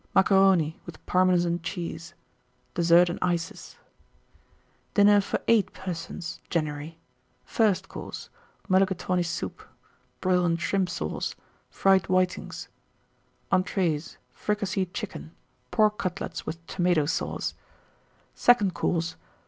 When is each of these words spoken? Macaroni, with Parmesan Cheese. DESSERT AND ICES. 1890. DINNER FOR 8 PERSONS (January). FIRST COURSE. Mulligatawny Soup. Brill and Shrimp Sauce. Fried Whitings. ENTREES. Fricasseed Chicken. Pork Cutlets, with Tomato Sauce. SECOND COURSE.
Macaroni, 0.15 0.79
with 0.87 1.05
Parmesan 1.05 1.61
Cheese. 1.61 2.15
DESSERT 2.73 3.09
AND 3.11 3.19
ICES. 3.21 3.75
1890. 4.95 4.95
DINNER 4.95 5.21
FOR 5.21 5.41
8 5.47 5.73
PERSONS 5.73 6.39
(January). 6.49 6.97
FIRST 7.45 7.87
COURSE. 7.87 8.31
Mulligatawny 8.67 9.21
Soup. 9.21 9.61
Brill 10.19 10.43
and 10.43 10.59
Shrimp 10.59 10.89
Sauce. 10.89 11.35
Fried 11.69 12.07
Whitings. 12.07 12.67
ENTREES. 13.51 14.17
Fricasseed 14.33 14.91
Chicken. 14.91 15.35
Pork 15.69 15.99
Cutlets, 15.99 16.47
with 16.47 16.65
Tomato 16.65 17.05
Sauce. 17.05 17.53
SECOND 18.33 18.73
COURSE. 18.73 19.17